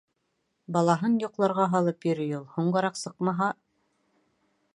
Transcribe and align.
—Балаһын 0.77 1.19
йоҡларға 1.25 1.67
һалып 1.75 2.09
йөрөй 2.09 2.35
ул. 2.39 2.49
Һуңғараҡ 2.57 2.99
сыҡмаһа. 3.05 3.53